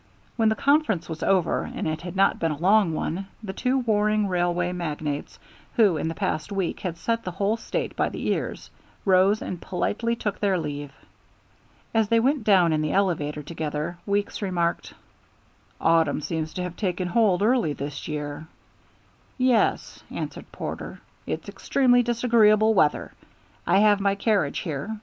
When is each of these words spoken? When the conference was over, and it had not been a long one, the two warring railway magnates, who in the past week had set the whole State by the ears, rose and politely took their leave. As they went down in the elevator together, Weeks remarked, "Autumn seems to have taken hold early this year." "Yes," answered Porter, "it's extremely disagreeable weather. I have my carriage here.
When 0.35 0.49
the 0.49 0.55
conference 0.55 1.07
was 1.07 1.21
over, 1.21 1.61
and 1.61 1.87
it 1.87 2.01
had 2.01 2.15
not 2.15 2.39
been 2.39 2.49
a 2.51 2.57
long 2.57 2.91
one, 2.95 3.27
the 3.43 3.53
two 3.53 3.77
warring 3.77 4.27
railway 4.27 4.71
magnates, 4.71 5.37
who 5.75 5.95
in 5.95 6.07
the 6.07 6.15
past 6.15 6.51
week 6.51 6.79
had 6.79 6.97
set 6.97 7.23
the 7.23 7.29
whole 7.29 7.55
State 7.55 7.95
by 7.95 8.09
the 8.09 8.25
ears, 8.29 8.71
rose 9.05 9.43
and 9.43 9.61
politely 9.61 10.15
took 10.15 10.39
their 10.39 10.57
leave. 10.57 10.91
As 11.93 12.07
they 12.07 12.19
went 12.19 12.43
down 12.43 12.73
in 12.73 12.81
the 12.81 12.91
elevator 12.93 13.43
together, 13.43 13.99
Weeks 14.07 14.41
remarked, 14.41 14.95
"Autumn 15.79 16.19
seems 16.21 16.51
to 16.55 16.63
have 16.63 16.75
taken 16.75 17.09
hold 17.09 17.43
early 17.43 17.73
this 17.73 18.07
year." 18.07 18.47
"Yes," 19.37 20.03
answered 20.09 20.51
Porter, 20.51 20.99
"it's 21.27 21.47
extremely 21.47 22.01
disagreeable 22.01 22.73
weather. 22.73 23.13
I 23.67 23.77
have 23.81 23.99
my 23.99 24.15
carriage 24.15 24.61
here. 24.61 24.97